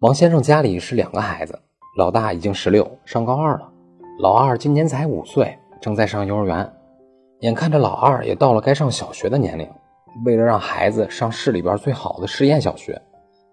[0.00, 1.58] 王先生家里是两个孩子，
[1.96, 3.68] 老大已经十六，上高二了；
[4.20, 6.72] 老二今年才五岁，正在上幼儿园。
[7.40, 9.68] 眼看着老二也到了该上小学的年龄，
[10.24, 12.96] 为了让孩子上市里边最好的实验小学，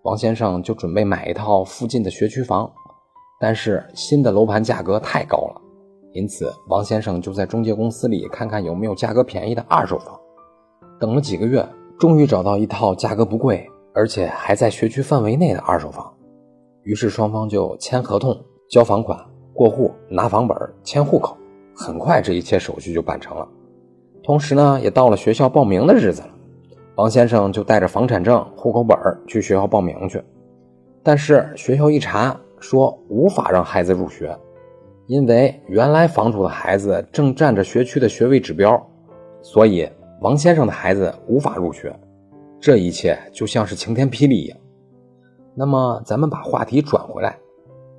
[0.00, 2.72] 王先生就准备买一套附近的学区房。
[3.38, 5.60] 但是新的楼盘价格太高了，
[6.14, 10.18] 因此王先生就在中介公司里看看有没有价格便宜的二手房。
[10.98, 11.68] 等了几个月，
[11.98, 16.10] 终于找到一套价格不贵，而且还在学区范围内的二手房。
[16.90, 18.36] 于是双方就签合同、
[18.68, 19.16] 交房款、
[19.54, 21.36] 过户、拿房本、迁户口。
[21.72, 23.46] 很快，这一切手续就办成了。
[24.24, 26.30] 同时呢，也到了学校报名的日子了。
[26.96, 28.98] 王先生就带着房产证、户口本
[29.28, 30.20] 去学校报名去。
[31.00, 34.36] 但是学校一查，说无法让孩子入学，
[35.06, 38.84] 因为原来房主的孩子正占着学区的学位指标，
[39.42, 39.88] 所以
[40.22, 41.94] 王先生的孩子无法入学。
[42.58, 44.58] 这一切就像是晴天霹雳一样。
[45.60, 47.38] 那么，咱们把话题转回来，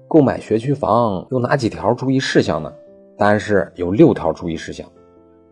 [0.07, 2.73] 购买学区房有哪几条注意事项呢？
[3.15, 4.83] 答案是有六条注意事项。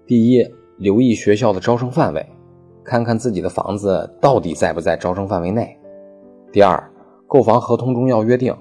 [0.07, 0.43] 第一，
[0.77, 2.25] 留意学校的招生范围，
[2.83, 5.77] 看看自己的房子到底在不在招生范围内。
[6.51, 6.83] 第二，
[7.27, 8.57] 购房合同中要约定。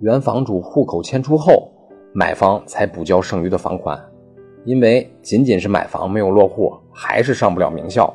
[0.00, 1.72] 原房主户口迁出后，
[2.12, 3.98] 买方才补交剩余的房款，
[4.66, 8.12] 因为仅仅是买房没有落户，还是上不了名校。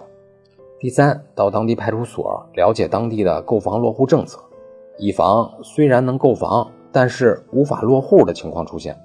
[0.78, 4.40] 第三，到当地派出所了解当地的购房落户政策，
[4.98, 8.98] 以防虽然能购房，但是无法落户的情况出现。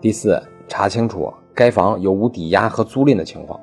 [0.00, 3.60] 第四，查清楚该房有无抵押和租赁的情况。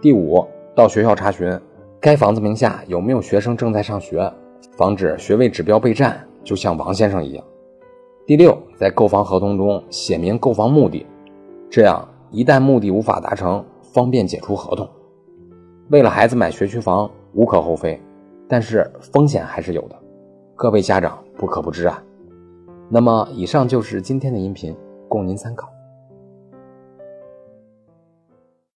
[0.00, 1.58] 第五，到学校查询
[2.00, 4.32] 该房子名下有没有学生正在上学，
[4.76, 6.24] 防止学位指标被占。
[6.44, 7.44] 就像王先生一样。
[8.24, 11.04] 第六，在购房合同中写明购房目的，
[11.68, 14.88] 这样一旦目的无法达成，方便解除合同。
[15.90, 18.00] 为了孩子买学区房无可厚非，
[18.48, 19.96] 但是风险还是有的，
[20.58, 22.02] 各位家长不可不知啊。
[22.88, 24.76] 那么，以上就是今天的音频，
[25.08, 25.70] 供您参考。